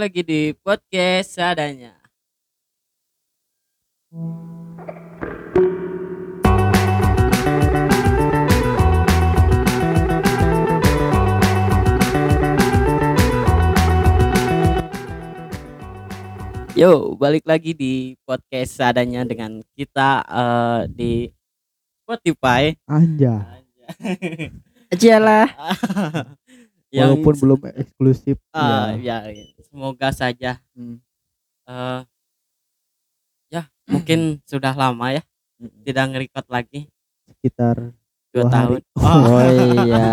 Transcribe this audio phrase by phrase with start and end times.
[0.00, 1.92] lagi di podcast seadanya.
[16.72, 21.12] Yo, balik lagi di podcast seadanya dengan kita eh, di
[22.00, 22.72] Spotify.
[22.88, 23.60] Anja.
[24.88, 25.48] Ajalah.
[26.92, 28.36] Walaupun belum eksklusif.
[28.52, 29.24] Ah, ya.
[29.32, 30.60] ya, semoga saja.
[30.76, 31.00] Hmm.
[31.64, 32.00] eh
[33.48, 35.22] ya, mungkin sudah lama ya
[35.86, 36.80] tidak nge-record lagi
[37.30, 37.94] Sekitar
[38.34, 38.68] dua Dua tahun.
[38.76, 38.82] hari.
[38.98, 39.40] Oh, Oh
[39.86, 40.06] iya.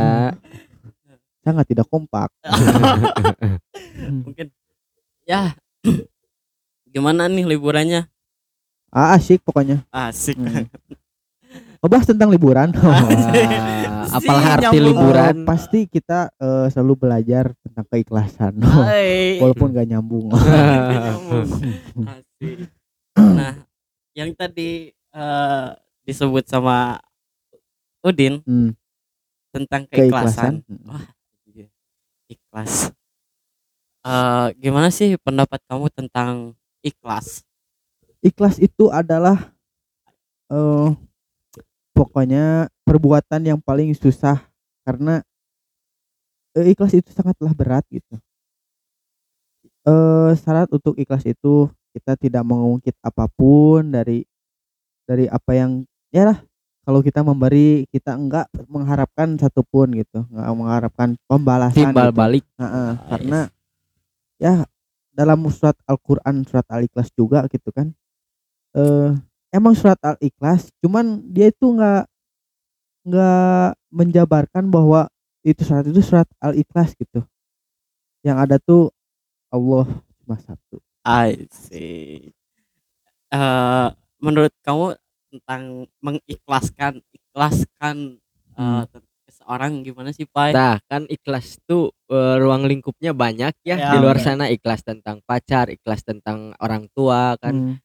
[1.43, 2.29] sangat tidak kompak.
[4.25, 4.53] mungkin
[5.25, 5.55] ya.
[6.93, 8.05] Gimana nih liburannya?
[8.89, 9.85] Ah, asik pokoknya.
[9.89, 10.37] Asik.
[10.37, 10.65] Hmm.
[11.80, 12.70] Ngebahas tentang liburan.
[12.77, 13.02] Wah,
[14.12, 14.85] apalah arti nyambung.
[14.85, 15.35] liburan?
[15.44, 18.53] Pasti kita eh, selalu belajar tentang keikhlasan.
[18.62, 19.38] Hai.
[19.41, 20.27] Walaupun gak nyambung.
[23.20, 23.51] Nah,
[24.13, 25.68] yang tadi eh,
[26.04, 26.99] disebut sama
[27.99, 28.71] Udin Hmm,
[29.51, 30.63] tentang keikhlasan.
[30.63, 30.88] keikhlasan.
[30.88, 31.04] Wah,
[31.45, 31.68] iya.
[32.26, 32.95] ikhlas.
[33.99, 37.43] Eh, gimana sih pendapat kamu tentang ikhlas?
[38.20, 39.51] Ikhlas itu adalah
[40.48, 40.90] eh
[41.99, 44.39] pokoknya perbuatan yang paling susah
[44.87, 45.19] karena
[46.55, 48.15] eh, ikhlas itu sangatlah berat gitu.
[49.83, 54.23] Eh syarat untuk ikhlas itu kita tidak mengungkit apa pun dari
[55.03, 55.83] dari apa yang
[56.15, 56.39] ya lah
[56.87, 62.17] kalau kita memberi kita enggak mengharapkan satupun gitu nggak mengharapkan pembalasan Timbal gitu.
[62.17, 62.43] balik.
[62.55, 63.39] Heeh, karena
[64.39, 64.53] ya
[65.11, 67.91] dalam surat Al-Qur'an surat Al-Ikhlas juga gitu kan.
[68.72, 69.11] Eh
[69.50, 72.05] emang surat Al-Ikhlas cuman dia itu enggak
[73.05, 75.09] enggak menjabarkan bahwa
[75.41, 77.23] itu surat itu surat Al-Ikhlas gitu.
[78.22, 78.91] Yang ada tuh
[79.50, 79.88] Allah
[80.22, 80.77] cuma satu.
[81.01, 82.35] I see.
[83.29, 83.88] Eh,
[84.19, 84.97] menurut kamu
[85.31, 85.63] tentang
[86.01, 88.19] mengikhlaskan ikhlaskan
[88.59, 88.83] eh, Hmm.
[89.29, 90.51] seseorang gimana sih, Pai?
[90.51, 93.75] Nah, kan ikhlas tuh eh, ruang lingkupnya banyak ya.
[93.79, 94.25] Ya, Di luar benar.
[94.27, 97.75] sana ikhlas tentang pacar, ikhlas tentang orang tua kan, Hmm,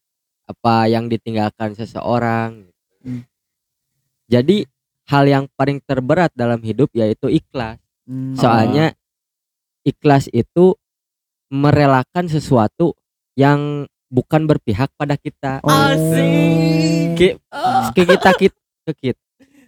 [0.45, 2.69] apa yang ditinggalkan seseorang.
[3.01, 3.25] Hmm.
[4.27, 4.65] Jadi
[5.07, 7.81] hal yang paling terberat dalam hidup yaitu ikhlas.
[8.05, 8.37] hmm.
[8.37, 8.93] Soalnya
[9.83, 10.77] ikhlas itu
[11.49, 12.97] merelakan sesuatu
[13.37, 15.61] yang bukan berpihak pada kita.
[15.61, 17.15] Oh, Asik.
[17.15, 17.91] Ki- Ah.
[17.91, 19.23] ke kita kita ke kita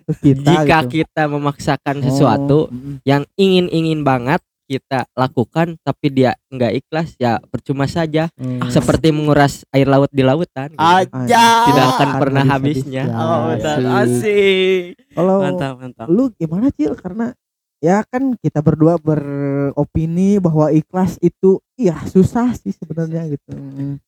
[0.07, 0.91] ke kita jika gitu.
[1.03, 7.39] kita memaksakan Oh, sesuatu mm, yang ingin-ingin banget kita lakukan tapi dia enggak ikhlas ya
[7.49, 8.67] percuma saja mm.
[8.69, 10.83] seperti menguras air laut di lautan gitu.
[10.83, 11.71] Aja.
[11.71, 13.05] Tidak akan Akan pernah habisnya.
[13.09, 13.83] Oh, betul.
[13.87, 14.99] Asik.
[15.15, 16.07] Kalau Mantap, mantap.
[16.11, 17.31] lu gimana Cil karena
[17.79, 24.01] ya kan kita berdua beropini bahwa ikhlas itu iya susah sih sebenarnya gitu Mm.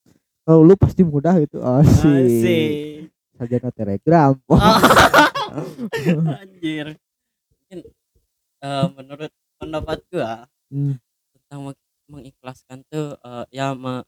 [0.42, 2.70] kalau lu pasti mudah gitu asik Asik.
[3.36, 4.32] sarjana telegram
[6.42, 6.96] Anjir.
[7.52, 7.78] Mungkin
[8.60, 11.00] eh, menurut pendapat gua Hmm,
[11.32, 14.04] tentang meng- mengikhlaskan tuh eh, ya me-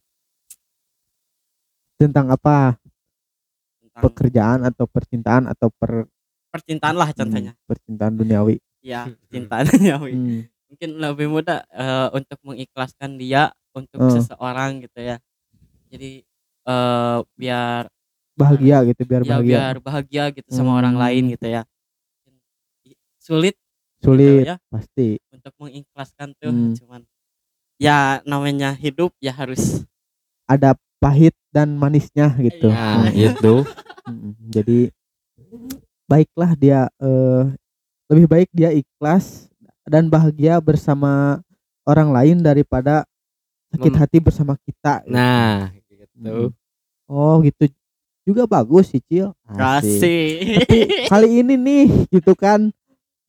[1.96, 2.80] tentang apa
[3.80, 6.08] tentang pekerjaan atau percintaan atau per
[6.50, 7.52] percintaan lah contohnya.
[7.54, 9.12] hmm, percintaan duniawi Ya, Hmm.
[9.28, 9.96] percintaan ya.
[10.00, 10.12] Wi.
[10.16, 10.40] Hmm,
[10.72, 14.12] Mungkin lebih mudah eh, untuk mengikhlaskan dia untuk Eh.
[14.16, 15.16] seseorang gitu ya.
[15.92, 16.24] Jadi
[16.60, 17.88] eh biar
[18.36, 21.02] bahagia gitu biar ya bahagia biar bahagia gitu sama orang Hmm.
[21.04, 21.62] lain gitu ya.
[23.20, 23.54] Sulit
[24.00, 26.76] sulit gitu ya pasti untuk mengikhlaskan tuh Hmm.
[26.76, 27.00] cuman
[27.80, 29.88] ya namanya hidup ya harus
[30.44, 32.84] ada pahit dan manisnya gitu Iya.
[33.00, 33.54] Nah, itu
[34.00, 34.80] Mm, jadi
[36.04, 37.42] baiklah dia eh,
[38.08, 39.46] lebih baik dia ikhlas
[39.86, 41.38] dan bahagia bersama
[41.84, 43.06] orang lain daripada
[43.70, 45.04] sakit hati bersama kita.
[45.04, 45.14] gitu.
[45.14, 45.88] nah gitu
[46.20, 46.52] Mm.
[47.06, 47.64] Oh gitu
[48.22, 49.32] juga bagus sih Cil.
[49.46, 49.56] Asik.
[49.56, 50.26] kasih
[50.60, 50.78] Tapi
[51.08, 52.68] kali ini nih gitu kan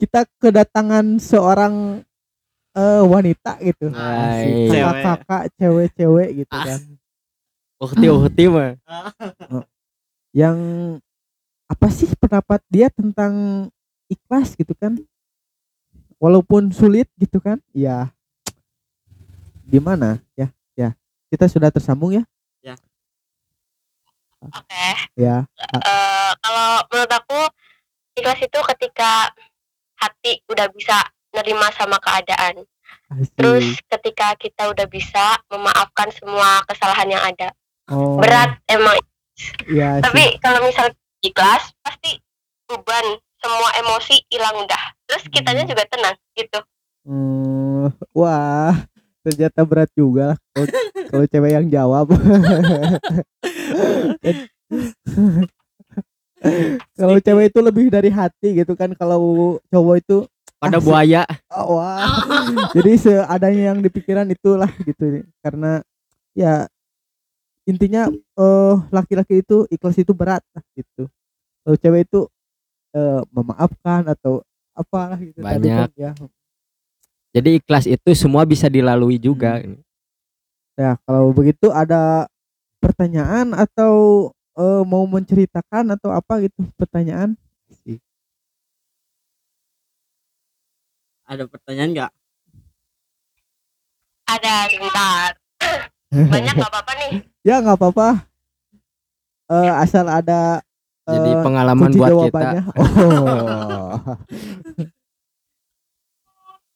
[0.02, 2.02] kita kedatangan seorang
[2.72, 3.92] eh, wanita gitu.
[3.92, 4.48] Hai.
[4.48, 4.54] Asik.
[4.68, 4.82] Cewek.
[4.82, 6.66] Kakak-kakak cewek-cewek gitu Ah.
[6.66, 6.82] kan.
[7.78, 8.78] ukti ukti mah
[10.38, 10.58] yang
[11.66, 13.34] apa sih pendapat dia tentang
[14.06, 15.02] ikhlas gitu kan
[16.16, 18.14] walaupun sulit gitu kan ya
[19.66, 20.94] gimana ya ya
[21.28, 22.22] kita sudah tersambung ya
[22.62, 22.78] Ya.
[24.38, 24.86] Oke.
[25.18, 27.40] ya Eh, kalau menurut aku
[28.14, 29.34] ikhlas itu ketika
[30.02, 30.98] hati udah bisa
[31.32, 32.66] nerima sama keadaan.
[33.36, 37.54] Terus ketika kita udah bisa memaafkan semua kesalahan yang ada.
[37.88, 38.98] oh, Berat emang.
[39.68, 40.90] ya Tapi kalau misal
[41.20, 42.20] ikhlas pasti
[42.66, 43.06] beban
[43.38, 44.84] semua emosi hilang udah.
[45.06, 45.72] Terus kitanya Hmm.
[45.72, 46.60] juga tenang gitu.
[47.02, 48.76] Hmm, wah
[49.22, 50.34] ternyata berat juga
[51.10, 52.10] kalau cewek yang jawab
[56.98, 60.18] kalau cewek itu lebih dari hati gitu kan kalau cowok itu
[60.58, 60.86] pada Asik.
[60.90, 61.24] buaya.
[61.54, 62.06] Oh, wah.
[62.74, 65.86] Jadi seadanya yang dipikiran itulah gitu karena
[66.34, 66.66] ya
[67.70, 71.06] intinya eh laki-laki itu ikhlas itu berat lah gitu.
[71.62, 72.26] Kalau cewek itu
[72.98, 74.42] eh, memaafkan atau
[74.74, 75.90] apalah gitu Banyak.
[75.90, 76.12] kan, ya.
[77.32, 79.62] Jadi ikhlas itu semua bisa dilalui juga.
[80.76, 82.26] Ya, kalau begitu ada
[82.82, 84.28] pertanyaan atau
[84.58, 87.36] eh, mau menceritakan atau apa gitu pertanyaan?
[91.32, 92.12] Ada pertanyaan nggak?
[94.28, 95.30] Ada sebentar.
[96.34, 97.12] Banyak nggak apa-apa nih.
[97.48, 98.10] ya nggak apa-apa.
[99.52, 100.60] Eh, asal ada
[101.08, 102.64] jadi eh, pengalaman kunci buat kita jawabannya.
[103.62, 104.00] Oh.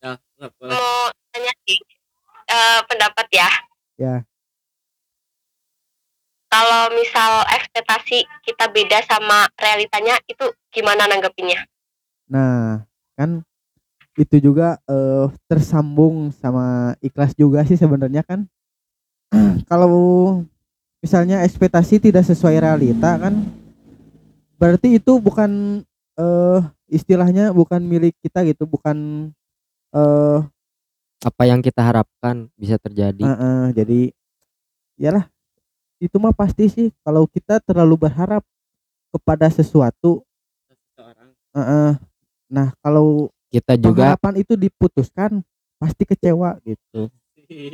[0.06, 0.22] Ya.
[0.38, 1.80] Mau tanya sih
[2.45, 3.50] eh, pendapat ya.
[3.98, 4.16] Ya.
[6.55, 11.67] Kalau misal ekspektasi kita beda sama realitanya itu gimana nanggepinnya?
[12.31, 12.87] Nah,
[13.19, 13.43] kan
[14.15, 18.47] itu juga eh, tersambung sama ikhlas juga sih sebenarnya kan.
[19.69, 20.47] Kalau
[21.03, 23.35] misalnya ekspektasi tidak sesuai realita kan
[24.55, 25.83] berarti itu bukan
[26.15, 29.27] eh istilahnya bukan milik kita gitu, bukan
[29.91, 30.39] eh
[31.19, 34.01] apa yang kita harapkan bisa terjadi Heeh, jadi
[34.95, 35.27] yalah
[36.05, 38.45] itu mah pasti sih kalau kita terlalu berharap
[39.09, 40.21] kepada sesuatu.
[40.69, 41.29] Seseorang.
[41.55, 41.91] heeh.
[42.45, 45.31] nah kalau kita juga pengharapan itu diputuskan
[45.75, 47.09] pasti kecewa gitu.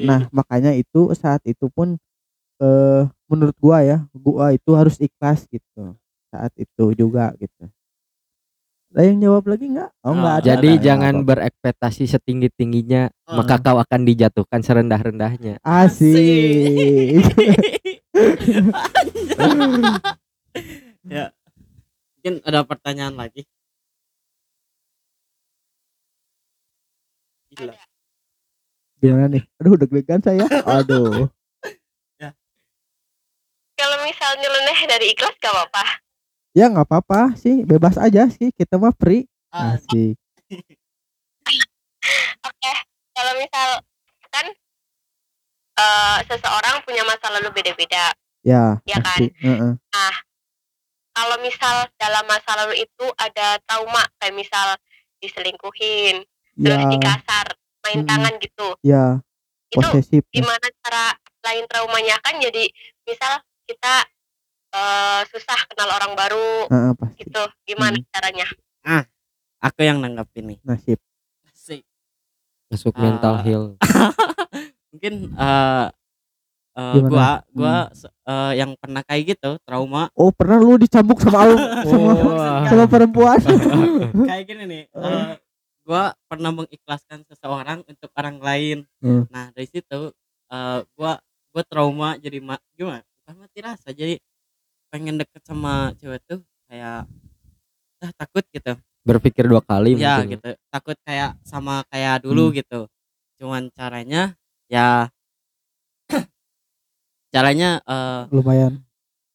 [0.02, 2.00] Nah makanya itu saat itu pun
[2.62, 5.96] eh menurut gua ya gua itu harus ikhlas gitu.
[6.30, 7.68] Saat itu juga gitu.
[8.92, 9.90] Ada yang jawab lagi nggak?
[10.04, 11.28] Oh nggak ada jadi ada, jangan apa-apa.
[11.32, 13.40] berekspektasi setinggi tingginya Ah.
[13.40, 17.24] maka kau akan dijatuhkan serendah rendahnya asik
[21.08, 21.26] ya.
[22.16, 23.46] Mungkin ada pertanyaan lagi.
[27.52, 27.76] Gila.
[28.96, 31.26] gimana nih aduh deg-degan saya aduh
[33.74, 35.84] Kalau misal nyeleneh dari ikhlas gak apa-apa.
[36.54, 40.16] ya nggak apa-apa sih bebas aja sih kita mah free Ah, asik
[42.42, 42.74] Oke.
[43.12, 43.68] Kalau misal
[44.30, 44.46] kan
[45.82, 48.14] eh, seseorang punya masa lalu beda-beda,
[48.46, 49.18] ya ya kan?
[49.22, 49.74] pasti Heeh.
[51.12, 54.80] Kalau misal dalam masa lalu itu ada trauma kayak misal
[55.20, 56.24] diselingkuhin,
[56.56, 57.46] terus ya dikasar,
[57.84, 58.10] main Mm-mm.
[58.10, 58.68] tangan gitu.
[58.82, 59.20] ya
[59.72, 61.16] Itu posesif gimana cara
[61.48, 62.64] lain traumanya kan jadi
[63.04, 64.08] misal kita
[64.72, 68.08] eh, susah kenal orang baru Heeh, pasti gitu gimana Hmm.
[68.14, 68.48] caranya
[69.62, 70.60] aku yang nanggapin nih.
[70.66, 70.98] nasib
[71.52, 71.84] Asik.
[72.72, 73.02] masuk Ah.
[73.04, 73.64] mental heal
[74.92, 75.88] Mungkin eh
[76.72, 77.10] eh, Gimana?
[77.10, 80.08] gua gua se- eh, yang pernah kayak gitu trauma.
[80.14, 81.52] Oh pernah lu dicambuk sama al
[81.90, 82.64] sama, Wah.
[82.68, 83.40] sama perempuan?
[84.30, 85.32] Kayak gini nih eh,
[85.84, 88.78] gua pernah mengikhlaskan seseorang untuk orang lain.
[89.00, 89.28] Hmm.
[89.28, 90.12] nah dari situ
[90.48, 91.20] eh, gua
[91.52, 93.04] gua trauma jadi ma gimana?
[93.22, 94.16] Bukan mati rasa jadi
[94.92, 97.08] pengen deket sama cewek tuh kayak
[98.00, 98.76] ah, takut gitu.
[99.02, 100.36] Berpikir dua kali ya mungkin.
[100.36, 100.50] gitu.
[100.68, 102.56] Takut kayak sama kayak dulu Hmm.
[102.56, 102.80] gitu.
[103.40, 104.36] Cuman caranya
[104.72, 105.12] ya.
[107.34, 108.74] Caranya eh lumayan.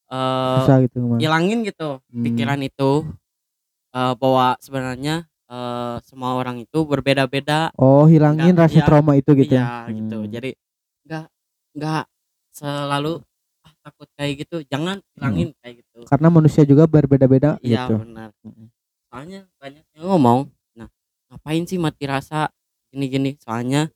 [0.07, 2.23] eh, susah gitu ke mana ilangin gitu Hmm.
[2.23, 2.91] pikiran itu
[3.93, 7.71] eh, bahwa sebenarnya eh, semua orang itu berbeda-beda.
[7.75, 8.85] Oh hilangin Enggak, rasa iya.
[8.85, 10.17] trauma itu gitu iya gitu.
[10.21, 10.29] Hmm.
[10.29, 10.49] jadi
[11.07, 11.25] nggak
[11.77, 12.03] nggak
[12.51, 13.13] selalu
[13.63, 14.57] ah, takut kayak gitu.
[14.67, 15.99] Jangan hilangin kayak gitu.
[16.05, 18.01] Karena manusia juga berbeda-beda iya gitu.
[18.01, 18.29] benar.
[18.41, 18.67] Mm.
[19.07, 20.91] soalnya banyak yang ngomong nah
[21.31, 22.51] ngapain sih mati rasa
[22.91, 23.39] gini-gini?
[23.39, 23.89] Soalnya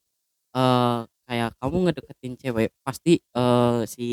[0.51, 0.99] eh
[1.31, 4.07] kayak kamu ngedeketin cewek pasti eh si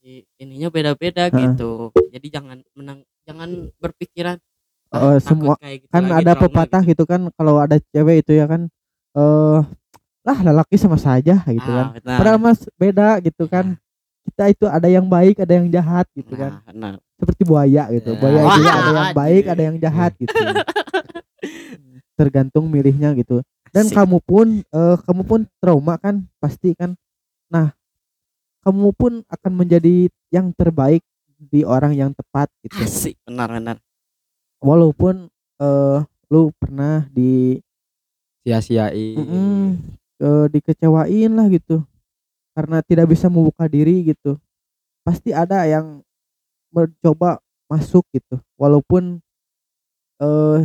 [0.00, 1.52] si ininya beda-beda Heeh.
[1.52, 4.40] gitu jadi jangan menang jangan berpikiran
[4.88, 8.24] "Ah, takut semua kayak gitu kan lagi, ada trauma pepatah gitu kan kalau ada cewek
[8.24, 8.64] itu ya kan
[9.14, 9.60] eh
[10.24, 12.16] lah lelaki sama saja gitu Ah, kan benar.
[12.16, 13.76] padahal mas beda gitu kan
[14.24, 16.94] kita itu ada yang baik ada yang jahat gitu kan Nah, benar.
[17.20, 18.20] seperti buaya gitu Ya.
[18.20, 19.52] buaya juga ada yang baik anjir.
[19.52, 20.32] ada yang jahat gitu
[22.18, 23.98] tergantung milihnya gitu dan Asik.
[23.98, 26.94] kamu pun eh, kamu pun trauma kan pasti kan?
[27.50, 27.74] Nah
[28.62, 31.02] kamu pun akan menjadi yang terbaik
[31.50, 32.78] di orang yang tepat gitu.
[32.78, 33.76] Asik, benar benar.
[34.64, 35.28] walaupun
[35.60, 36.00] eh
[36.32, 37.58] lu pernah di
[38.46, 39.18] sia-siain.
[39.18, 39.68] Mm,
[40.22, 41.82] eh, dikecewain lah gitu.
[42.54, 44.38] Karena tidak bisa membuka diri gitu.
[45.02, 46.00] Pasti ada yang
[46.70, 48.38] mencoba masuk gitu.
[48.54, 49.18] Walaupun
[50.22, 50.58] eh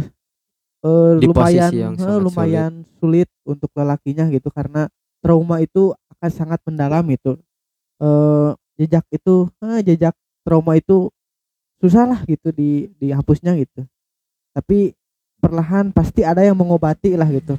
[0.83, 3.29] eh, Di lumayan yang eh, sangat lumayan sulit.
[3.43, 4.87] untuk lelakinya gitu karena
[5.19, 7.35] trauma itu akan sangat mendalam gitu.
[7.99, 10.15] Eh jejak itu eh, jejak
[10.47, 11.11] trauma itu
[11.79, 13.83] susah lah gitu di dihapusnya gitu.
[14.55, 14.95] Tapi
[15.39, 17.55] perlahan pasti ada yang mengobati lah gitu.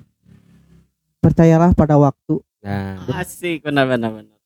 [1.20, 2.40] Percayalah pada waktu.
[2.60, 4.38] Nah, Asik benar benar benar.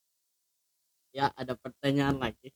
[1.15, 2.51] Ya ada pertanyaan lagi.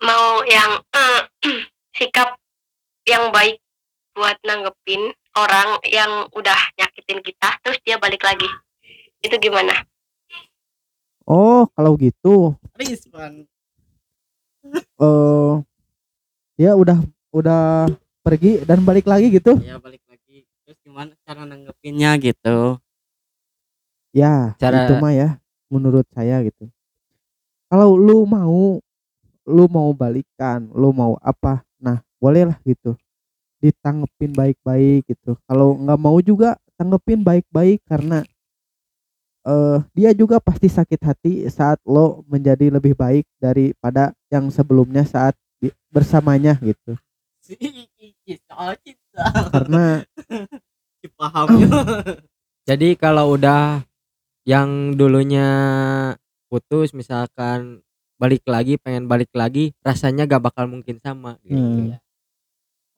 [0.00, 1.20] Mau yang eh,
[1.98, 2.38] sikap
[3.04, 3.58] yang baik
[4.14, 8.46] buat nanggepin orang yang udah nyakitin kita terus dia balik lagi.
[9.18, 9.74] Itu gimana?
[11.26, 13.44] Oh, kalau gitu Rizwan.
[15.04, 15.54] eh
[16.58, 16.98] ya udah
[17.34, 17.90] udah
[18.22, 19.58] pergi dan balik lagi gitu.
[19.60, 20.46] Ya balik lagi.
[20.64, 22.78] Terus gimana cara nanggepinnya gitu?
[24.16, 25.36] Ya, Cara- itu mah ya
[25.68, 26.68] menurut saya gitu.
[27.68, 28.80] Kalau lu mau
[29.48, 31.64] lu mau balikan, lu mau apa?
[32.18, 32.98] Nah, bolehlah gitu.
[33.62, 35.38] Ditanggepin baik-baik gitu.
[35.46, 38.26] Kalau nggak mau juga tanggepin baik-baik karena
[39.46, 45.38] eh dia juga pasti sakit hati saat lo menjadi lebih baik daripada yang sebelumnya saat
[45.94, 46.98] bersamanya gitu.
[49.54, 50.02] Karena
[51.02, 51.66] Dipahamnya.
[52.68, 53.86] jadi kalau udah
[54.42, 55.46] yang dulunya
[56.50, 57.86] putus misalkan
[58.18, 61.94] balik lagi pengen balik lagi rasanya gak bakal mungkin sama gitu Hmm.
[61.94, 61.98] ya.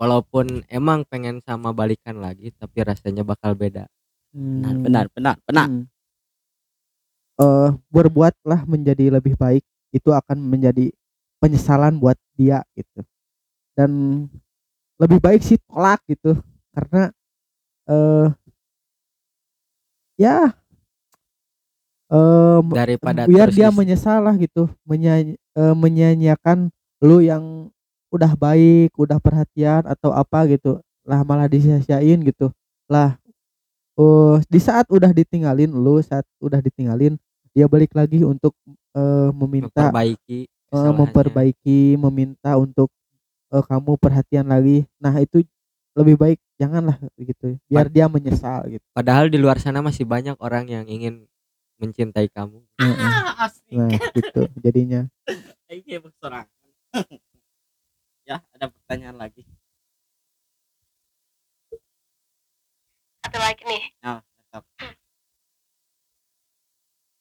[0.00, 3.84] Walaupun emang pengen sama balikan lagi tapi rasanya bakal beda.
[4.32, 5.66] benar hmm, benar benar benar.
[5.68, 5.84] Hmm.
[7.40, 9.64] Eh, berbuatlah menjadi lebih baik
[9.96, 10.92] itu akan menjadi
[11.40, 13.00] penyesalan buat dia gitu
[13.72, 13.90] dan
[15.00, 16.36] lebih baik sih tolak gitu
[16.76, 17.08] karena
[17.88, 18.28] eh
[20.20, 20.52] ya
[22.12, 26.68] eh Daripada biar terus dia menyesal lah gitu menyanyi, eh, menyanyiakan
[27.00, 27.72] lu yang
[28.10, 32.50] udah baik udah perhatian atau apa gitu lah malah disia-siain gitu
[32.90, 33.14] lah
[33.98, 37.14] eh di saat udah ditinggalin lu saat udah ditinggalin
[37.54, 38.54] dia balik lagi untuk
[38.94, 40.98] eh, meminta memperbaiki eh, kesalahannya.
[40.98, 42.90] memperbaiki meminta untuk
[43.54, 45.46] eh, kamu perhatian lagi nah itu
[45.94, 50.38] lebih baik janganlah gitu biar Pad- dia menyesal gitu Padahal di luar sana masih banyak
[50.38, 51.26] orang yang ingin
[51.80, 52.60] mencintai kamu.
[52.76, 53.00] Heeh.
[53.00, 53.72] Ah, asik.
[53.72, 55.08] nah gitu jadinya.
[58.30, 59.42] ya, ada pertanyaan lagi.
[63.26, 64.62] Satu lagi nih, Nah, tetap.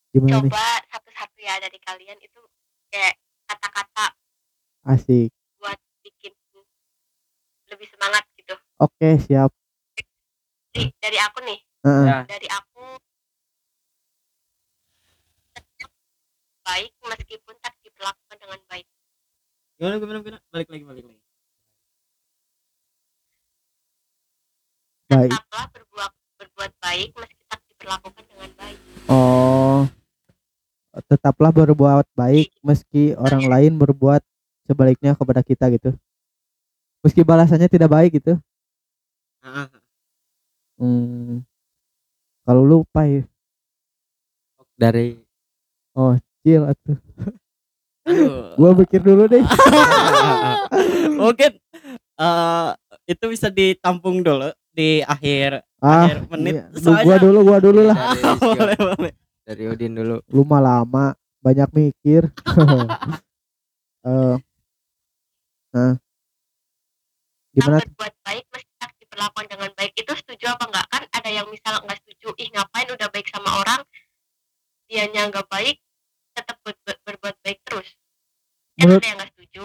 [0.09, 2.41] gimana coba satu-satu ya dari kalian itu
[2.89, 3.13] kayak
[3.45, 4.09] kata-kata
[4.89, 5.29] asik
[5.61, 6.33] buat bikin
[7.69, 8.57] lebih semangat gitu.
[8.81, 9.53] oke siap
[10.73, 12.05] Dari, dari aku nih, Heeh.
[12.09, 12.85] Ya, dari aku
[15.53, 15.91] tetap
[16.65, 17.78] baik meskipun tak.
[19.79, 20.39] Gimana gimana gimana?
[20.51, 21.29] Balik lagi balik lagi.
[25.09, 28.77] baik Tetaplah berbuat berbuat baik meski tak diperlakukan dengan baik.
[29.09, 29.81] oh
[31.09, 34.21] tetaplah berbuat baik meski orang lain berbuat
[34.69, 35.97] sebaliknya kepada kita gitu
[37.01, 38.37] meski balasannya tidak baik gitu
[40.77, 41.41] hmm.
[42.45, 43.23] kalau lupa ya
[44.79, 45.19] dari
[46.39, 46.95] Cil atuh.
[48.55, 49.43] gua pikir dulu deh
[51.19, 51.51] Mungkin
[52.15, 52.69] eh
[53.05, 56.53] itu bisa ditampung dulu di akhir ah akhir menit.
[56.55, 56.63] iya.
[56.75, 59.13] Soalnya gua dulu gua dulu lah dari, Sio- boleh boleh.
[59.43, 60.17] dari Udin dulu.
[60.25, 61.05] lu mah lama
[61.39, 62.27] banyak mikir
[64.05, 64.35] eh
[65.69, 65.93] nah.
[67.51, 71.47] gimana berbuat baik meski tak diperlakukan dengan baik itu setuju apa enggak kan ada yang
[71.47, 73.81] misal nggak setuju ih ngapain udah baik sama orang
[74.85, 75.77] dianya nggak baik
[76.31, 77.01] tetap ber- ber-
[78.79, 79.63] kan Menurut- ada yang nggak setuju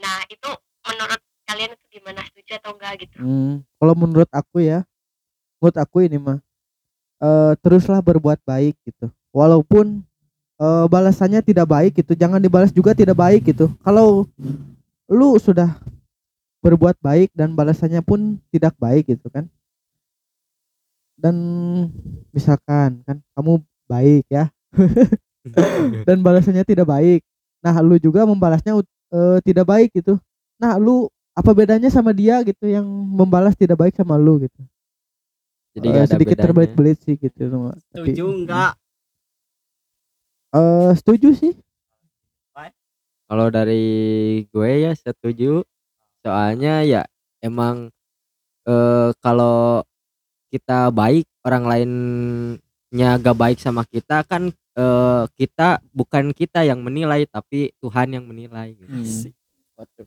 [0.00, 0.50] nah itu
[0.84, 4.80] menurut kalian itu gimana setuju atau enggak gitu Hmm, kalau menurut aku ya,
[5.60, 6.40] menurut aku ini mah
[7.20, 9.12] eh teruslah berbuat baik gitu.
[9.30, 10.00] Walaupun
[10.56, 13.68] eh, balasannya tidak baik gitu, jangan dibalas juga tidak baik gitu.
[13.84, 14.24] Kalau
[15.08, 15.76] lu sudah
[16.64, 19.44] berbuat baik dan balasannya pun tidak baik gitu kan.
[21.14, 21.36] Dan
[22.34, 24.48] misalkan kan kamu baik ya
[26.08, 27.20] dan balasannya tidak baik.
[27.64, 28.76] Nah, lu juga membalasnya
[29.14, 30.20] eh, tidak baik gitu.
[30.60, 34.62] Nah, lu apa bedanya sama dia gitu yang membalas tidak baik sama lu gitu
[35.74, 38.72] Jadi gak ada sedikit terbelit-belit sih gitu semua tapi Setuju enggak?
[40.54, 41.52] eh setuju sih
[43.24, 43.84] Kalau dari
[44.52, 45.64] gue ya setuju.
[46.20, 47.02] Soalnya ya
[47.40, 47.88] emang
[48.68, 49.80] eh kalau
[50.52, 57.26] kita baik orang lainnya gak baik sama kita kan eh kita bukan kita yang menilai
[57.30, 58.90] tapi Tuhan yang menilai gitu.
[58.90, 59.30] Hmm.
[59.74, 60.06] Waduh.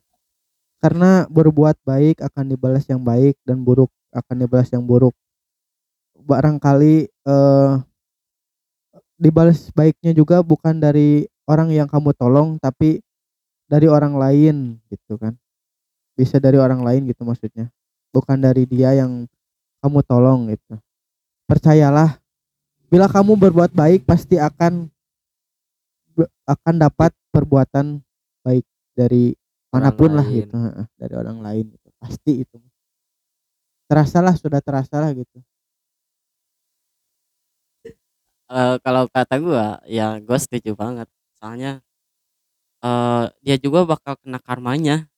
[0.80, 5.12] karena berbuat baik akan dibalas yang baik dan buruk akan dibalas yang buruk
[6.16, 7.72] barangkali eh
[9.18, 13.02] dibalas baiknya juga bukan dari orang yang kamu tolong tapi
[13.66, 15.34] dari orang lain gitu kan
[16.14, 17.68] bisa dari orang lain gitu maksudnya
[18.14, 19.26] bukan dari dia yang
[19.82, 20.78] kamu tolong gitu
[21.50, 22.22] percayalah
[22.88, 24.88] bila kamu berbuat baik pasti akan
[26.48, 28.02] akan dapat perbuatan
[28.42, 28.66] baik
[28.96, 29.36] dari
[29.70, 30.48] mana pun lah lain.
[30.48, 30.58] gitu
[30.98, 31.88] dari orang lain gitu.
[32.00, 32.58] Pasti itu.
[33.88, 35.40] Terasalah sudah terasalah gitu.
[38.48, 41.08] Eh, kalau kata gua ya gua setuju banget.
[41.40, 41.84] Soalnya
[42.86, 45.10] eh dia juga bakal kena karmanya.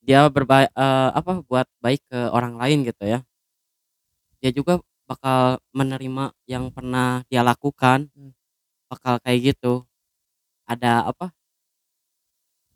[0.00, 0.72] Dia berbaik
[1.18, 3.20] apa buat baik ke orang lain gitu ya.
[4.40, 8.30] Dia juga bakal menerima yang pernah dia lakukan Hmm.
[8.86, 9.82] bakal kayak gitu
[10.70, 11.34] ada apa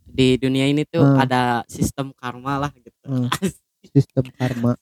[0.02, 1.22] di dunia ini tuh Hmm.
[1.22, 3.30] ada sistem karma lah gitu Hmm.
[3.94, 4.74] sistem karma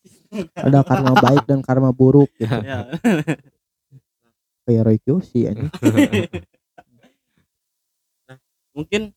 [0.57, 2.89] ada karma baik dan karma buruk gitu Ya.
[4.65, 5.69] kayak Roy Kiyoshi ini
[8.73, 9.13] mungkin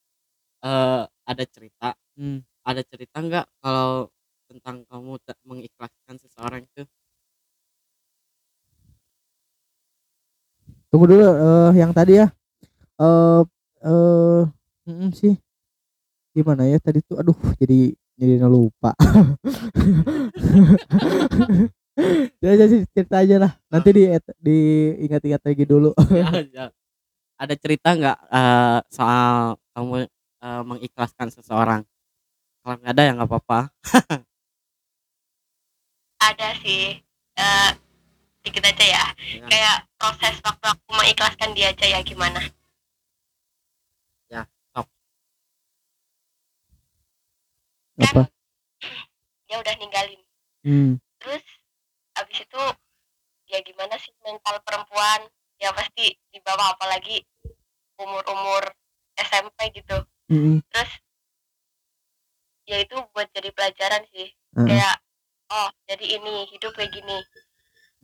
[0.65, 2.43] eh ada cerita Hmm.
[2.63, 4.11] ada cerita nggak kalau
[4.51, 6.83] tentang kamu mengikhlaskan seseorang itu
[10.95, 12.31] tunggu dulu eh yang tadi ya.
[13.03, 13.41] Eh
[13.83, 14.41] eh
[14.87, 15.35] mm, sih.
[16.31, 17.19] Gimana ya tadi tuh?
[17.19, 18.95] Aduh jadi jadi lupa.
[22.43, 23.51] Ya jadi cerita aja lah.
[23.71, 24.03] Nanti di
[24.43, 25.95] diingat-ingat lagi dulu.
[26.11, 26.65] Ya, ya.
[27.39, 30.03] ada cerita nggak eh, soal kamu
[30.43, 31.87] eh, mengikhlaskan seseorang?
[32.59, 33.59] Kalau nggak ada ya nggak apa-apa.
[36.19, 36.99] Ada sih.
[37.39, 37.71] Eh
[38.45, 39.05] sedikit aja ya.
[39.41, 39.47] Ya.
[39.49, 42.45] kayak proses waktu aku mengikhlaskan dia aja ya gimana?
[47.95, 48.27] Apa?
[49.49, 50.21] Dia udah ninggalin.
[50.65, 50.97] Hmm.
[51.21, 51.45] terus
[52.17, 52.63] abis itu
[53.53, 55.29] ya gimana sih mental perempuan?
[55.61, 57.21] Ya pasti di bawah apalagi
[58.01, 58.73] umur-umur
[59.15, 60.05] SMP gitu.
[60.25, 60.57] Mm-mm.
[60.73, 60.89] terus
[62.65, 64.33] ya itu buat jadi pelajaran sih.
[64.57, 64.67] Heeh.
[64.67, 64.95] kayak
[65.53, 67.21] oh jadi ini hidup kayak gini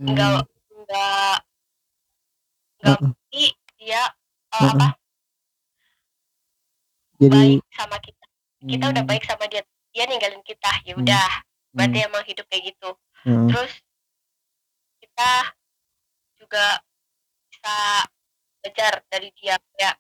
[0.02, 0.18] Hmm.
[0.18, 1.38] enggak enggak
[2.82, 3.12] enggak Heeh.
[3.14, 3.44] pasti
[3.78, 4.04] dia
[4.50, 4.72] Heeh.
[4.74, 4.88] apa.
[7.22, 8.26] Jadi baik sama kita.
[8.66, 9.62] Kita udah hmm, baik sama dia.
[9.94, 10.72] Dia ninggalin kita.
[10.90, 11.06] Ya Hmm.
[11.06, 11.30] udah.
[11.30, 12.90] Hmm, berarti emang hidup kayak gitu.
[13.22, 13.46] Heeh.
[13.54, 13.74] terus
[15.06, 15.32] kita
[16.42, 16.66] juga
[17.54, 17.78] bisa
[18.58, 19.56] belajar dari dia.
[19.78, 19.96] Kayak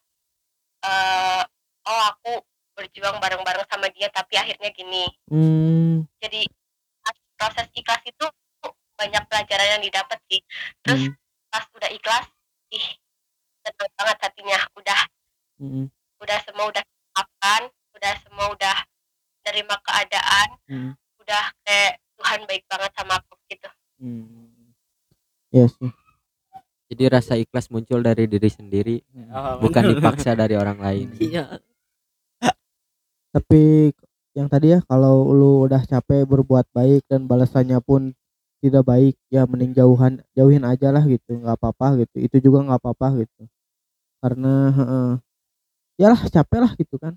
[0.81, 1.43] eh
[1.85, 2.41] oh aku
[2.73, 5.05] berjuang bareng-bareng sama dia tapi akhirnya gini.
[5.29, 6.49] Hmm, jadi
[7.37, 8.25] proses ikhlas itu
[9.01, 10.41] banyak pelajaran yang didapat sih.
[10.85, 11.17] Terus hmm,
[11.49, 12.25] pas udah ikhlas
[12.69, 12.87] ih
[13.65, 14.59] seneng banget hatinya.
[14.77, 15.01] Udah
[15.57, 15.85] hmm,
[16.21, 17.61] udah semua udah maafkan
[17.97, 18.77] udah semua udah
[19.41, 23.69] nerima keadaan hmm, udah kayak Tuhan baik banget sama aku gitu.
[23.97, 24.73] Hmm.
[25.49, 25.91] Iya sih.
[26.91, 28.99] Jadi rasa ikhlas muncul dari diri sendiri,
[29.63, 31.07] bukan dipaksa dari orang lain.
[31.23, 31.47] iya.
[33.31, 33.95] Tapi
[34.35, 38.11] yang tadi ya kalau lu udah capek berbuat baik dan balasannya pun
[38.63, 42.15] tidak baik ya mending jauhan jauhin aja lah gitu nggak apa-apa gitu.
[42.21, 43.41] Itu juga nggak apa-apa gitu.
[44.23, 45.09] Karena heeh,
[46.01, 47.13] ya lah capek lah gitu kan.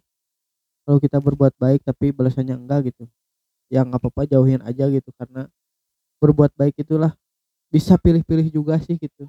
[0.87, 3.09] Kalau kita berbuat baik tapi balasannya enggak gitu
[3.73, 5.11] ya nggak apa-apa jauhin aja gitu.
[5.19, 5.49] Karena
[6.23, 7.13] berbuat baik itulah
[7.73, 9.29] bisa pilih-pilih juga sih gitu.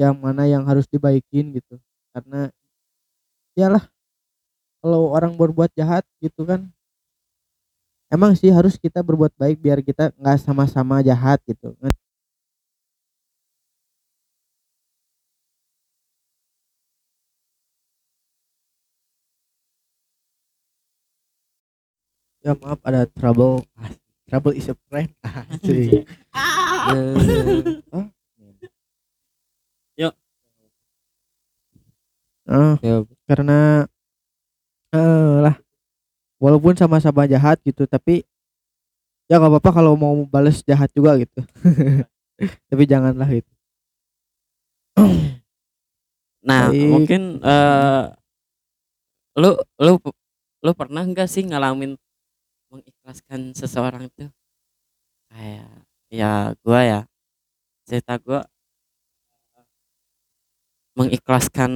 [0.00, 1.78] Yang mana yang harus dibaikin gitu.
[2.14, 2.50] Karena
[3.56, 3.84] yalah
[4.82, 6.72] kalau orang berbuat jahat gitu kan
[8.12, 11.72] emang sih harus kita berbuat baik biar kita nggak sama-sama jahat gitu
[22.42, 23.62] ya maaf ada trouble.
[24.26, 25.10] Trouble is a friend.
[25.54, 26.06] Asik.
[32.42, 33.86] Ah, Ya, karena
[34.92, 35.61] eh lah
[36.42, 38.26] walaupun sama-sama jahat gitu tapi
[39.30, 41.38] ya nggak apa-apa kalau mau balas jahat juga gitu.
[42.68, 43.52] Tapi janganlah gitu.
[46.42, 46.90] Nah Baik.
[46.90, 48.04] mungkin eh
[49.38, 49.92] lu lu
[50.60, 51.94] lu pernah nggak sih ngalamin
[52.68, 54.26] mengikhlaskan seseorang itu?
[55.30, 55.70] Kayak
[56.10, 57.00] ya gua ya
[57.86, 58.42] cerita gua
[60.92, 61.72] mengikhlaskan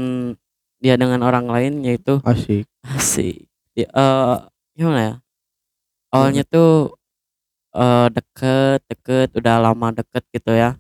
[0.77, 2.69] dia dengan orang lain yaitu asik.
[2.85, 3.49] Asik.
[3.73, 4.37] Di- eh
[4.77, 5.15] gimana ya?
[6.13, 6.93] Awalnya tuh
[7.77, 10.77] eh deket deket udah lama deket gitu ya.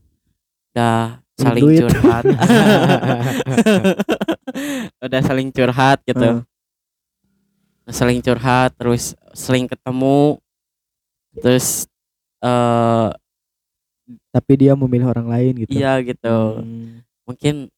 [0.72, 1.80] Udah saling duit.
[1.80, 2.24] curhat.
[5.04, 6.44] Udah saling curhat gitu.
[7.88, 10.36] Saling curhat terus sering ketemu.
[11.40, 11.88] Terus
[12.44, 13.08] eh
[14.30, 15.72] tapi dia memilih orang lain gitu.
[15.72, 16.62] Iya gitu.
[16.62, 17.72] Hmm, mungkin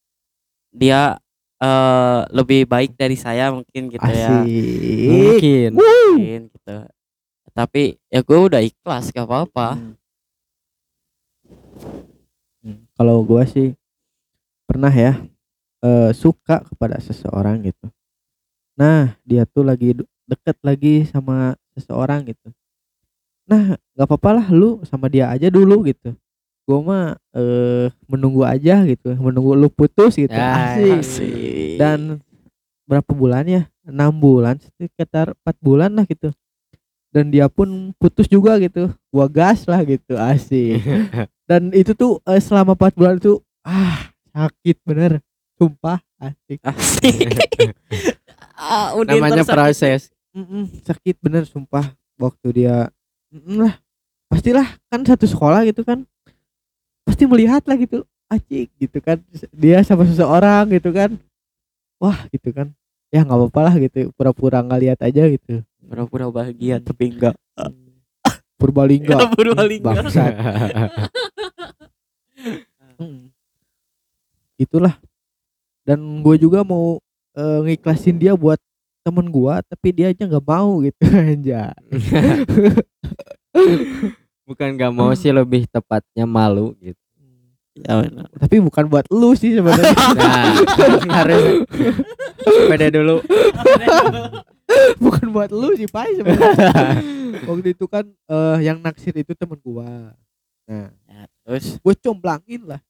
[0.75, 1.17] dia
[1.59, 4.47] eh lebih baik dari saya mungkin gitu ya.
[4.47, 5.09] Asik.
[5.11, 6.15] Mungkin Wuh.
[6.15, 6.77] mungkin gitu.
[7.51, 9.75] Tapi ya gue udah ikhlas gak apa-apa.
[9.75, 9.95] Hmm.
[12.63, 13.75] Hmm, kalau gua sih
[14.69, 15.19] pernah ya
[15.83, 17.91] eh, suka kepada seseorang gitu.
[18.79, 22.55] Nah dia tuh lagi de- deket lagi sama seseorang gitu.
[23.49, 26.15] Nah nggak apa-apa lah lu sama dia aja dulu gitu
[26.69, 30.29] gua mah eh, menunggu aja gitu menunggu lu putus gitu.
[30.29, 31.01] Ya, asik.
[31.01, 31.81] Asik.
[31.81, 32.21] dan
[32.85, 33.63] berapa bulan ya?
[33.89, 36.29] Enam bulan sekitar empat bulan lah gitu.
[37.09, 38.93] Dan dia pun putus juga gitu.
[39.09, 40.85] Gua gas lah gitu asik.
[41.49, 45.25] Dan itu tuh eh, selama empat bulan itu ah sakit bener.
[45.57, 46.61] Sumpah asik.
[46.61, 47.29] Asik.
[48.59, 50.11] Ah, udah namanya proses.
[50.35, 51.95] Mm-mm, sakit bener sumpah.
[52.19, 52.91] Waktu dia
[53.31, 53.79] Mm-mm lah.
[54.27, 56.05] Pastilah kan satu sekolah gitu kan
[57.09, 58.05] pasti melihat lah gitu.
[58.29, 59.17] Acik gitu kan.
[59.57, 61.17] Dia sama seseorang gitu kan.
[61.97, 62.69] Wah gitu kan.
[63.09, 64.13] Ya nggak apa-apa lah gitu.
[64.13, 65.65] Pura-pura nggak lihat aja gitu.
[65.89, 67.33] Pura-pura bahagia tapi enggak
[68.61, 69.89] Purbalingga Purbalingga.
[69.89, 70.33] bangsat.
[73.01, 73.33] Mm.
[74.61, 75.01] itulah.
[75.89, 77.01] Dan gue juga mau
[77.33, 78.61] eh, ngiklasin dia buat
[79.09, 81.01] temen gua tapi dia aja nggak mau gitu
[81.33, 81.73] aja
[84.49, 86.97] bukan gak mau sih lebih tepatnya malu gitu.
[87.79, 88.27] Ya benar.
[88.35, 89.93] Tapi bukan buat lu sih sebenarnya.
[90.19, 90.51] Nah
[91.15, 91.63] harus.
[92.67, 93.21] Beda dulu.
[94.99, 96.71] Bukan buat lu sih pai sebenarnya.
[97.49, 100.13] Waktu itu kan eh, yang naksir itu temen gua.
[100.67, 101.79] Nah Ya, terus?
[101.79, 102.81] gue comblangin lah.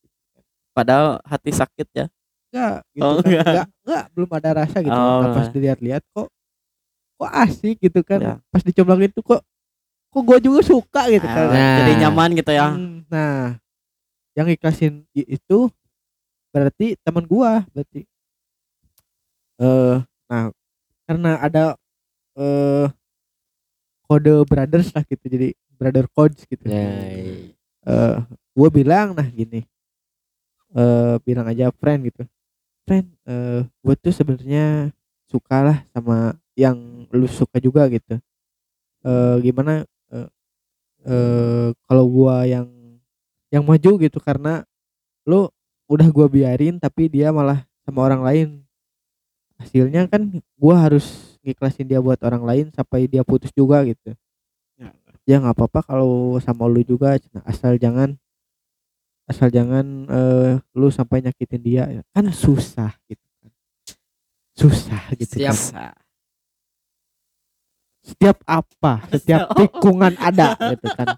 [0.73, 2.07] Padahal hati sakit ya?
[2.49, 3.25] Enggak gitu Oh, kan.
[3.25, 3.45] enggak.
[3.45, 4.95] enggak enggak belum ada rasa gitu.
[4.95, 5.21] Oh.
[5.21, 6.29] Nah, pas dilihat-lihat kok
[7.19, 8.19] kok asik gitu kan.
[8.21, 8.35] Ya.
[8.49, 9.41] pas dicomblangin tuh kok
[10.09, 11.47] kok gue juga suka gitu kan.
[11.47, 11.77] Ah, Nah.
[11.79, 12.67] jadi nyaman gitu ya.
[12.73, 13.57] Hmm, nah
[14.33, 15.69] yang ikhlasin i- itu
[16.49, 18.07] berarti teman gua berarti.
[19.59, 20.49] Eh nah
[21.05, 21.65] karena ada
[22.35, 22.87] eh
[24.05, 26.65] kode brothers lah gitu jadi brother codes gitu.
[26.65, 26.89] Ya
[27.85, 28.17] eh
[28.55, 29.67] gue bilang nah gini.
[30.73, 32.23] Eh bilang aja friend gitu.
[32.87, 34.95] Friend eh gue tuh sebenarnya
[35.29, 36.77] suka lah sama yang
[37.13, 38.17] lu suka juga gitu.
[39.05, 39.85] Eh gimana
[41.05, 42.67] eh eh kalau gua yang
[43.49, 44.65] yang maju gitu karena
[45.29, 45.49] lu
[45.89, 48.49] udah gua biarin tapi dia malah sama orang lain
[49.59, 54.15] hasilnya kan gua harus ngiklasin dia buat orang lain sampai dia putus juga gitu
[54.79, 54.95] Ya.
[55.27, 58.15] ya nggak apa-apa kalau sama lu juga asal jangan
[59.27, 62.03] asal jangan eh, lu sampai nyakitin dia ya.
[62.15, 63.51] kan susah gitu kan
[64.55, 65.51] susah gitu Siap.
[65.75, 65.93] kan
[68.09, 69.05] setiap apa?
[69.11, 71.15] Setiap tikungan ada gitu kan.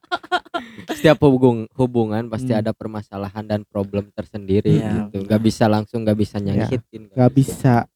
[0.90, 2.60] Setiap hubung hubungan pasti Hmm.
[2.60, 5.22] ada permasalahan dan problem tersendiri Iya, gitu.
[5.22, 7.86] Nggak bisa langsung nggak bisa nyakitin nggak bisa.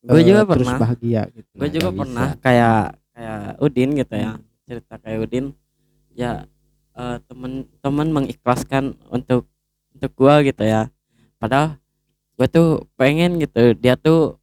[0.00, 0.78] gue eh, juga terus pernah.
[0.78, 1.50] bahagia gitu.
[1.52, 2.40] Gue Nah, juga nggak pernah bisa.
[2.40, 2.80] kayak
[3.10, 4.30] kayak Udin gitu ya.
[4.30, 4.42] Hmm.
[4.62, 5.46] cerita kayak Udin.
[6.12, 6.32] Ya
[6.94, 9.50] eh, temen-temen mengikhlaskan untuk
[9.90, 10.88] untuk gua gitu ya.
[11.36, 11.76] Padahal
[12.32, 13.74] gue tuh pengen gitu.
[13.74, 14.38] Dia tuh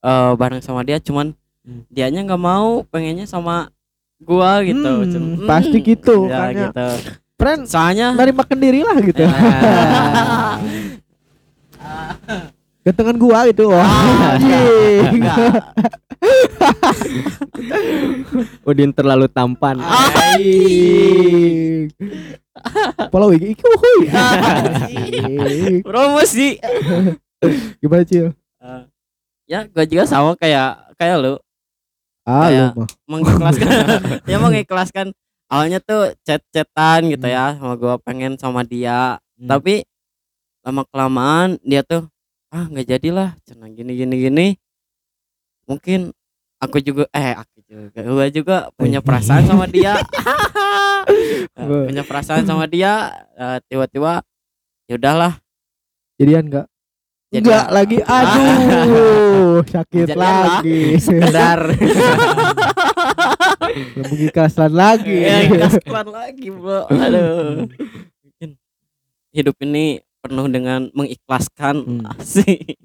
[0.00, 1.32] eh, bareng sama dia cuman
[1.64, 1.80] Hmm.
[1.88, 3.72] dianya nggak mau pengennya sama
[4.20, 6.64] gua gitu Hmm, Cun- pasti gitu, ya makanya.
[6.68, 6.86] gitu
[7.34, 9.24] friend soalnya dari makan diri lah gitu
[11.84, 12.48] Ah.
[12.80, 13.84] gantengan gua gitu wah
[14.32, 15.24] anjing.
[18.64, 19.76] Udin terlalu tampan.
[23.10, 23.64] Pola wigi iki.
[24.08, 25.84] Anjing.
[25.84, 26.56] promosi
[27.78, 28.32] Gimana Cil?
[28.32, 28.82] Eh,
[29.44, 31.34] ya gue juga sama kayak kayak lu
[32.24, 32.72] Ah, Kayak-
[33.04, 33.68] mengikhlaskan
[34.30, 35.06] ya mengikhlaskan.
[35.52, 39.20] Awalnya tuh chat-chatan gitu ya sama gua pengen sama dia.
[39.34, 39.50] Hmm.
[39.50, 39.82] tapi
[40.62, 42.06] lama kelamaan dia tuh
[42.48, 44.46] ah nggak jadilah cina gini gini gini.
[45.68, 46.14] Mungkin
[46.60, 50.00] aku juga eh aku juga gua juga punya perasaan sama dia.
[51.54, 54.24] Eh, punya perasaan sama dia eh, tiba-tiba
[54.88, 55.36] ya udahlah.
[56.16, 56.66] Jadian enggak?
[57.34, 57.98] Jadi- Enggak lagi.
[57.98, 60.80] Aduh, sakit lagi.
[61.02, 61.60] sekedar
[63.98, 65.18] Mengikhlaskan lagi.
[65.26, 65.66] ya
[66.06, 66.86] lagi bro.
[66.86, 67.66] Aduh.
[68.22, 68.48] Mungkin
[69.34, 71.74] hidup ini penuh dengan mengikhlaskan.
[71.82, 72.06] Hmm.
[72.14, 72.78] asik.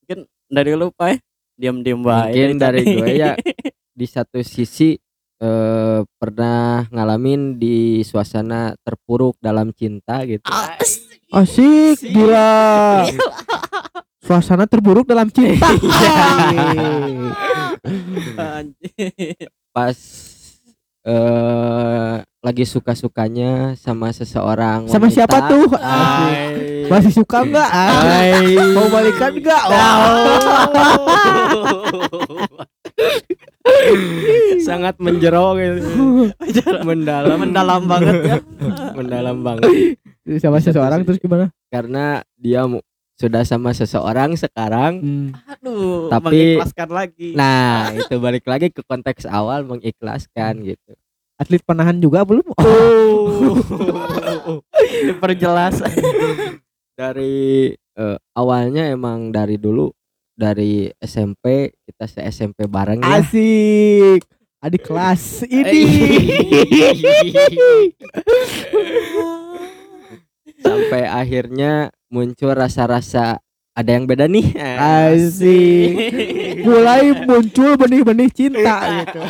[0.00, 1.20] Mungkin dari lu Pai
[1.52, 3.36] diam-diam baik mungkin dari gue ya.
[3.98, 4.94] Di satu sisi
[5.42, 10.46] eh, pernah ngalamin di suasana terpuruk dalam cinta gitu
[11.28, 13.04] asik Asik, gila.
[14.26, 15.68] Suasana terburuk dalam cinta.
[18.36, 19.48] Anjir.
[19.70, 19.94] pas
[21.04, 25.16] eh lagi suka-sukanya sama seseorang Sama wanita.
[25.16, 25.64] siapa tuh?
[25.72, 26.88] Asik.
[26.88, 27.70] Masih suka enggak?
[28.72, 29.62] Mau balikan enggak?
[34.58, 35.80] sangat menjerok gitu.
[36.82, 38.36] mendalam mendalam banget ya
[38.92, 39.70] mendalam banget
[40.36, 41.48] Sama seseorang terus gimana?
[41.68, 42.68] karena dia
[43.14, 45.28] sudah sama seseorang sekarang Hmm.
[45.48, 50.92] aduh Tapi- mengikhlaskan lagi nah itu balik lagi ke konteks awal mengikhlaskan gitu
[51.34, 52.42] Atlet panahan juga belum?
[55.06, 55.78] diperjelas
[56.98, 59.86] dari eh, awalnya emang dari dulu
[60.34, 64.22] dari SMP kita se SMP bareng ya Asik.
[64.58, 65.86] Adik kelas ini.
[70.88, 73.36] Sampai akhirnya muncul rasa-rasa
[73.76, 75.92] ada yang beda nih Asik.
[76.64, 79.20] Mulai muncul benih-benih cinta gitu.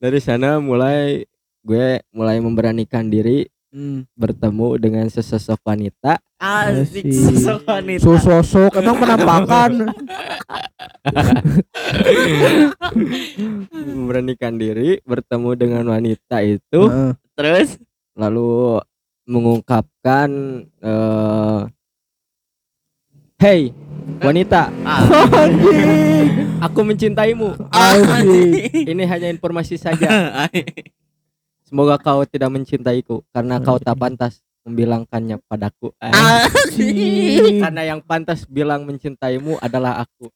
[0.00, 1.28] dari sana mulai
[1.60, 4.08] gue mulai memberanikan diri Hmm.
[4.16, 7.12] bertemu dengan sesosok wanita asik Asik.
[7.12, 9.92] sosok wanita So sosok emang penampakan.
[13.92, 17.12] memberanikan diri bertemu dengan wanita itu Heeh.
[17.36, 17.76] terus
[18.18, 18.82] lalu
[19.30, 20.30] mengungkapkan
[20.82, 21.62] eh
[23.38, 23.70] Hey
[24.18, 24.66] wanita.
[24.82, 26.58] Anjing.
[26.58, 27.54] aku mencintaimu.
[27.70, 28.74] Asik.
[28.74, 30.42] ini hanya informasi saja.
[31.62, 35.94] Semoga kau tidak mencintaiku karena kau tak pantas membilangkannya padaku.
[37.62, 40.34] Karena yang pantas bilang mencintaimu adalah aku.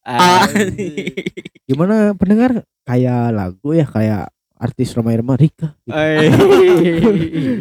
[1.66, 2.62] Gimana pendengar?
[2.86, 4.30] Kayak lagu ya kayak
[4.62, 5.74] artis Roma Irma Rika.
[5.82, 5.90] gitu.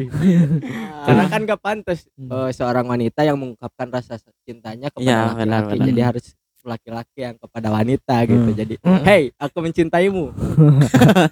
[1.02, 2.30] karena kan gak pantas Hmm.
[2.30, 5.88] eh, seorang wanita yang mengungkapkan rasa cintanya kepada Ya, laki-laki benar-benar.
[5.88, 6.26] jadi harus
[6.62, 8.54] laki-laki yang kepada wanita gitu Hmm.
[8.56, 10.30] jadi hey aku mencintaimu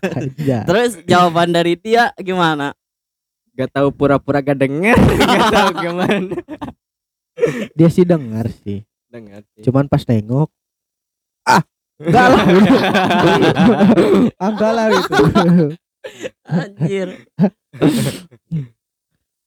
[0.01, 0.57] Aja.
[0.67, 2.73] terus jawaban dari dia gimana
[3.53, 6.33] gak tahu pura-pura gak denger gak tahu gimana
[7.71, 8.83] Dia sih dengar sih.
[9.07, 9.63] dengar sih.
[9.63, 10.49] Cuman pas nengok
[11.45, 11.63] ah
[11.99, 12.43] enggak lah.
[14.39, 15.15] Ah, enggak lah gitu.
[16.47, 17.07] Anjir.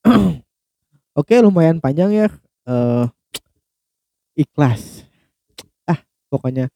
[1.18, 2.28] Oke lumayan panjang ya
[2.68, 3.04] eh
[4.36, 5.04] ikhlas.
[5.84, 6.00] Ah
[6.32, 6.68] pokoknya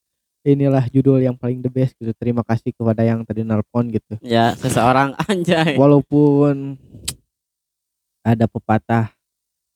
[0.47, 2.13] inilah judul yang paling the best gitu.
[2.17, 4.17] Terima kasih kepada yang tadi nelpon gitu.
[4.25, 5.77] Ya seseorang anjay.
[5.77, 6.77] Walaupun
[8.27, 9.13] ada pepatah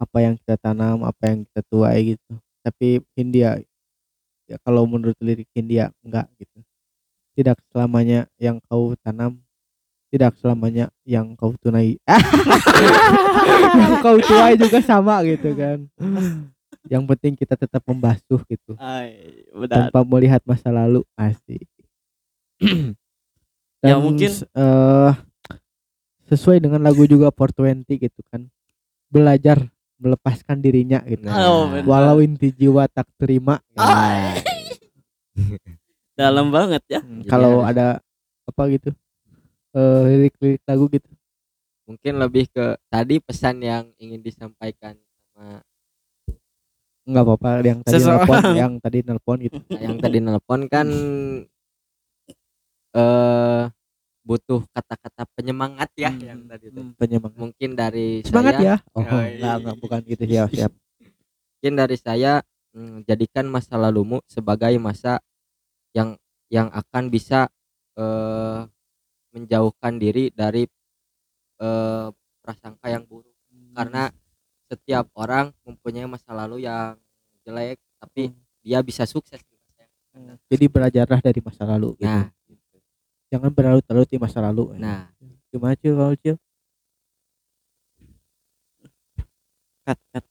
[0.01, 2.33] apa yang kita tanam apa yang kita tuai gitu.
[2.65, 3.61] Tapi Hindia
[4.51, 6.59] ya kalau menurut lirik Hindia enggak gitu.
[7.39, 9.39] Tidak selamanya yang kau tanam
[10.11, 11.95] tidak selamanya yang kau tunai.
[13.79, 15.87] Yang kau tuai juga sama gitu kan.
[16.91, 18.75] Yang penting kita tetap membasuh gitu.
[18.75, 19.87] Ay, benar.
[19.87, 21.65] Tanpa melihat masa lalu asik.
[23.81, 25.13] Ya, Dan, mungkin- eh
[26.29, 28.45] sesuai dengan lagu juga 420 gitu kan.
[29.09, 29.65] Belajar
[30.01, 31.29] melepaskan dirinya gitu.
[31.29, 31.45] Nah.
[31.47, 33.61] Oh, walau inti jiwa tak terima.
[33.77, 34.33] Nah,
[36.21, 37.01] dalam banget ya.
[37.05, 37.87] Hmm, kalau harus- ada
[38.49, 38.91] apa gitu
[39.71, 41.07] eh lirik-lirik lagu gitu.
[41.87, 45.63] Mungkin lebih ke tadi pesan yang ingin disampaikan sama
[47.07, 48.23] nggak apa-apa yang tadi Seseorang.
[48.27, 49.59] nelpon yang tadi nelpon gitu.
[49.71, 50.87] Yang tadi nelpon kan
[52.91, 53.63] eh
[54.21, 56.81] butuh kata-kata penyemangat ya Hmm, yang tadi itu.
[56.97, 57.39] penyemangat.
[57.41, 58.77] Mungkin dari semangat saya, ya?
[58.93, 59.41] Oh Yoi.
[59.41, 60.23] enggak enggak bukan gitu.
[60.29, 60.73] Siap siap.
[61.61, 62.33] Mungkin dari saya
[62.77, 65.21] mm, jadikan masa lalumu sebagai masa
[65.97, 66.15] yang
[66.53, 67.49] yang akan bisa
[67.97, 68.61] eh
[69.33, 70.67] menjauhkan diri dari
[71.61, 72.09] eh
[72.41, 73.33] prasangka yang buruk.
[73.77, 74.11] Karena
[74.71, 76.95] setiap orang mempunyai masa lalu yang
[77.43, 78.31] jelek tapi
[78.63, 79.41] dia bisa sukses
[80.51, 82.07] jadi belajarlah dari masa lalu gitu.
[82.07, 82.31] nah
[83.31, 85.07] jangan berlarut-larut di masa lalu nah
[85.49, 86.37] gimana cil kalau cil
[89.87, 90.25] cut, cut.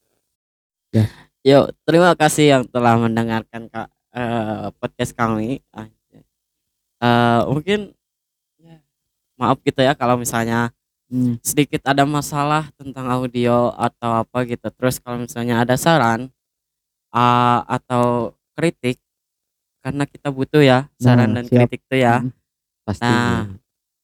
[0.90, 1.04] Ya.
[1.40, 5.62] Yuk, terima kasih yang telah mendengarkan kak eh, podcast kami.
[7.00, 7.96] Eh, mungkin
[8.58, 8.76] ya,
[9.36, 10.72] maaf gitu ya kalau misalnya
[11.10, 11.42] Hmm.
[11.42, 14.70] sedikit ada masalah tentang audio atau apa gitu.
[14.70, 16.30] Terus kalau misalnya ada saran
[17.10, 19.02] ah, atau kritik
[19.82, 21.66] karena kita butuh ya saran Nah, dan siap.
[21.66, 22.30] kritik tuh ya Hmm.
[22.90, 23.46] Pasti Nah,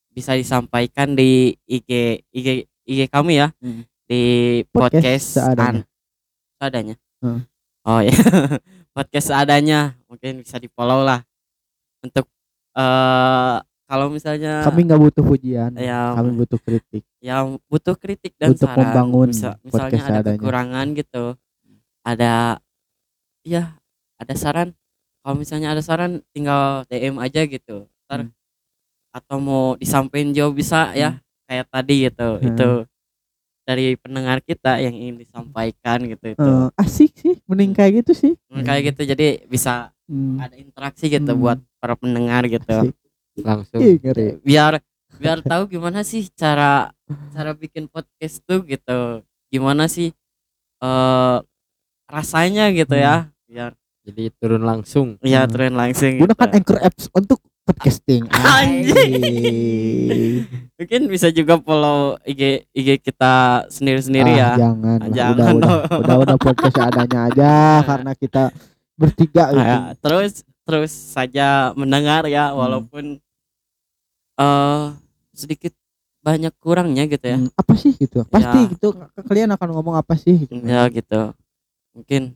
[0.09, 1.91] bisa disampaikan di IG
[2.31, 2.49] IG
[2.85, 3.83] IG kami ya Hmm.
[4.07, 4.23] di
[4.71, 5.83] Podcast podcast, seadanya.
[5.83, 5.87] an-
[6.57, 6.95] seadanya.
[7.19, 7.41] Hmm.
[7.83, 8.11] Oh ya
[8.97, 11.21] podcast seadanya mungkin bisa di follow lah
[12.01, 12.27] untuk
[12.75, 18.51] eh kalau misalnya kami nggak butuh pujian ya kami butuh kritik yang butuh kritik dan
[18.53, 20.39] Untuk saran membangun podcast misalnya ada seadanya.
[20.39, 21.25] kekurangan gitu
[22.03, 22.33] ada
[23.43, 23.63] ya
[24.17, 24.69] ada saran
[25.23, 28.35] kalau misalnya ada saran tinggal DM aja gitu ntar Hmm.
[29.17, 32.47] Atau mau disampaikan jauh bisa ya kayak tadi gitu Hmm.
[32.47, 32.69] itu
[33.67, 38.33] dari pendengar kita yang ingin disampaikan gitu itu Eh, asik sih mending kayak gitu sih
[38.47, 41.41] Hmm, kayak gitu jadi bisa Hmm, ada interaksi gitu Hmm.
[41.41, 42.95] buat para pendengar gitu asik.
[43.43, 44.39] langsung Ih, ngeri.
[44.41, 44.79] biar
[45.17, 46.93] biar tahu gimana sih cara
[47.33, 50.13] cara bikin podcast tuh gitu gimana sih
[50.79, 51.39] eh
[52.07, 53.75] rasanya gitu ya biar
[54.07, 55.51] jadi turun langsung ya Hmm.
[55.51, 56.23] turun langsung gitu.
[56.25, 58.23] gunakan Anchor apps untuk podcasting
[58.57, 60.47] Anjing.
[60.77, 63.35] Mungkin bisa juga follow IG IG kita
[63.69, 64.99] sendiri-sendiri Ah, ya jangan.
[65.09, 67.53] Jangan udah, udah, udah udah podcast adanya aja
[67.89, 68.43] karena kita
[68.95, 69.59] bertiga gitu.
[69.59, 72.59] Nah, terus terus saja mendengar ya Hmm.
[72.59, 73.05] walaupun
[74.37, 74.85] eh
[75.33, 75.73] sedikit
[76.21, 78.69] banyak kurangnya gitu ya Hmm, apa sih gitu pasti Ya.
[78.69, 78.89] gitu
[79.21, 81.33] kalian akan ngomong apa sih gitu ya gitu
[81.93, 82.35] mungkin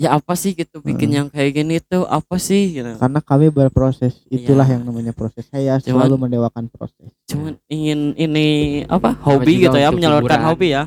[0.00, 1.16] ya apa sih gitu bikin Hmm.
[1.16, 2.08] yang kayak gini tuh?
[2.08, 2.72] Apa sih?
[2.72, 2.96] Gitu.
[2.96, 4.16] Karena kami berproses.
[4.26, 4.80] Itulah Ya.
[4.80, 5.44] yang namanya proses.
[5.44, 7.12] Saya Cuman- selalu mendewakan proses.
[7.28, 8.46] cuman ingin ini
[8.88, 10.48] apa hobi gitu ya menyalurkan hiburan.
[10.48, 10.82] hobi ya?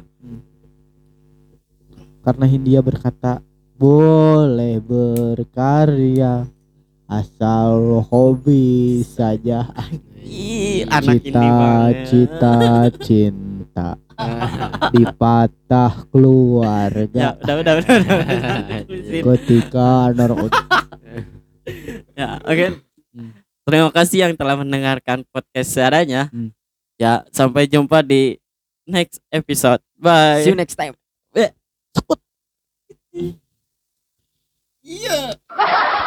[2.19, 3.43] Karena Hindia berkata
[3.75, 6.47] boleh berkarya
[7.05, 9.69] asal hobi saja.
[10.23, 12.07] Ih, anak ini banget.
[12.07, 12.55] cita-cita
[12.97, 13.52] cinta
[14.91, 18.17] dipatah ya keluarga udah udah udah, udah,
[18.61, 18.79] udah.
[18.85, 19.21] Terusin.
[19.27, 20.31] ketika Nor
[22.13, 22.67] ya oke
[23.13, 23.29] Hmm.
[23.61, 26.49] terima kasih yang telah mendengarkan podcast seadanya Hmm.
[26.97, 28.41] ya sampai jumpa di
[28.83, 30.97] next episode bye see you next time
[34.83, 35.37] Iya.